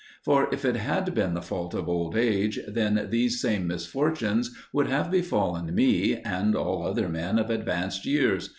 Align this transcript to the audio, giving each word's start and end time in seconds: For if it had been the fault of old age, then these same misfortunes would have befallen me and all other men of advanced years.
For 0.23 0.51
if 0.51 0.65
it 0.65 0.77
had 0.77 1.13
been 1.13 1.35
the 1.35 1.43
fault 1.43 1.75
of 1.75 1.87
old 1.87 2.17
age, 2.17 2.57
then 2.67 3.09
these 3.11 3.39
same 3.39 3.67
misfortunes 3.67 4.49
would 4.73 4.87
have 4.87 5.11
befallen 5.11 5.75
me 5.75 6.15
and 6.17 6.55
all 6.55 6.81
other 6.87 7.07
men 7.07 7.37
of 7.37 7.51
advanced 7.51 8.03
years. 8.07 8.49